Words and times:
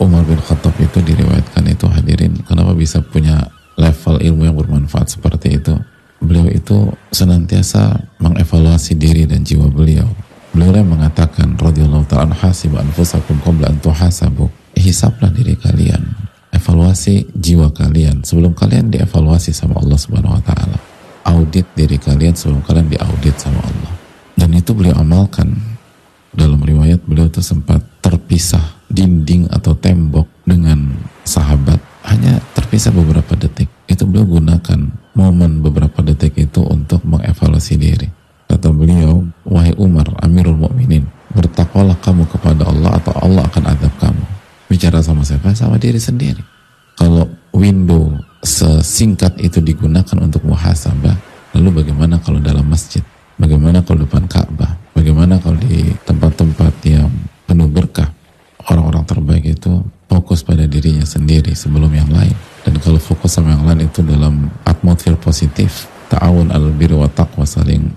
Umar 0.00 0.24
bin 0.24 0.40
Khattab 0.40 0.72
itu 0.80 1.04
diriwayatkan 1.04 1.60
itu 1.68 1.84
hadirin. 1.84 2.32
Kenapa 2.48 2.72
bisa 2.72 3.04
punya 3.04 3.52
level 3.76 4.16
ilmu 4.16 4.48
yang 4.48 4.56
bermanfaat 4.56 5.12
seperti 5.12 5.60
itu? 5.60 5.76
Beliau 6.24 6.48
itu 6.48 6.88
senantiasa 7.12 8.00
mengevaluasi 8.16 8.96
diri 8.96 9.28
dan 9.28 9.44
jiwa 9.44 9.68
beliau. 9.68 10.08
Beliau 10.56 10.80
yang 10.80 10.88
mengatakan 10.88 11.52
radhiyallahu 11.52 12.08
ta'ala 12.08 12.32
hasib 12.32 12.80
anfusakum 12.80 13.44
qabla 13.44 13.68
an 13.68 13.76
tuhasabu. 13.84 14.48
Hisaplah 14.72 15.28
diri 15.36 15.52
kalian. 15.60 16.00
Evaluasi 16.48 17.28
jiwa 17.36 17.68
kalian. 17.68 18.24
Sebelum 18.24 18.56
kalian 18.56 18.88
dievaluasi 18.88 19.52
sama 19.52 19.84
Allah 19.84 20.00
Subhanahu 20.00 20.32
wa 20.32 20.42
taala. 20.42 20.80
Audit 21.28 21.68
diri 21.76 22.00
kalian 22.00 22.32
sebelum 22.32 22.64
kalian 22.64 22.88
diaudit 22.88 23.36
sama 23.36 23.60
Allah. 23.60 23.92
Dan 24.32 24.56
itu 24.56 24.72
beliau 24.72 24.96
amalkan. 24.96 25.60
Dalam 26.32 26.62
riwayat 26.62 27.04
beliau 27.04 27.28
itu 27.28 27.42
sempat 27.44 27.82
terpisah 28.00 28.69
terpisah 32.70 32.94
beberapa 32.94 33.34
detik. 33.34 33.66
Itu 33.90 34.06
beliau 34.06 34.38
gunakan 34.38 34.78
momen 35.18 35.58
beberapa 35.58 36.06
detik 36.06 36.38
itu 36.38 36.62
untuk 36.62 37.02
mengevaluasi 37.02 37.74
diri. 37.74 38.06
Kata 38.46 38.70
beliau 38.70 39.26
wahai 39.42 39.74
Umar 39.74 40.06
Amirul 40.22 40.54
Mukminin 40.54 41.02
bertakwalah 41.34 41.98
kamu 41.98 42.30
kepada 42.30 42.70
Allah 42.70 42.94
atau 43.02 43.10
Allah 43.18 43.42
akan 43.50 43.74
adab 43.74 43.90
kamu. 43.98 44.22
Bicara 44.70 45.02
sama 45.02 45.26
siapa? 45.26 45.50
Sama 45.50 45.82
diri 45.82 45.98
sendiri. 45.98 46.38
Kalau 46.94 47.26
window 47.50 48.14
sesingkat 48.38 49.34
itu 49.42 49.58
digunakan 49.58 50.14
untuk 50.22 50.46
muhasabah 50.46 51.18
lalu 51.58 51.82
bagaimana 51.82 52.22
kalau 52.22 52.38
dalam 52.38 52.70
masjid? 52.70 53.02
Bagaimana 53.34 53.82
kalau 53.82 54.06
depan 54.06 54.30
Ka'bah? 54.30 54.78
Bagaimana 54.94 55.42
kalau 55.42 55.58
di 55.58 55.90
tempat-tempat 56.06 56.86
yang 56.86 57.10
penuh 57.50 57.66
berkah? 57.66 58.14
Orang-orang 58.70 59.02
terbaik 59.02 59.58
itu 59.58 59.82
fokus 60.06 60.46
pada 60.46 60.70
dirinya 60.70 61.02
sendiri 61.02 61.50
sebelum 61.50 61.90
yang 61.90 62.06
lain 62.14 62.49
kalau 62.80 62.98
fokus 62.98 63.36
sama 63.36 63.52
yang 63.54 63.64
lain 63.68 63.86
itu 63.86 64.00
dalam 64.00 64.48
atmosfer 64.64 65.14
positif 65.20 65.86
ta'awun 66.10 66.50
al 66.50 66.72
birri 66.74 66.96
wa 66.96 67.06
taqwa 67.06 67.46
saling 67.46 67.92